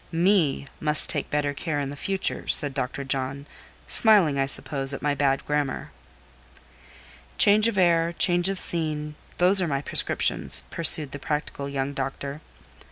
"'Me' 0.11 0.65
must 0.79 1.11
take 1.11 1.29
better 1.29 1.53
care 1.53 1.79
in 1.79 1.95
future," 1.95 2.47
said 2.47 2.73
Dr. 2.73 3.03
John—smiling, 3.03 4.39
I 4.39 4.47
suppose, 4.47 4.95
at 4.95 5.01
my 5.03 5.13
bad 5.13 5.45
grammar. 5.45 5.91
"Change 7.37 7.67
of 7.67 7.77
air—change 7.77 8.49
of 8.49 8.57
scene; 8.57 9.13
those 9.37 9.61
are 9.61 9.67
my 9.67 9.83
prescriptions," 9.83 10.63
pursued 10.71 11.11
the 11.11 11.19
practical 11.19 11.69
young 11.69 11.93
doctor. 11.93 12.41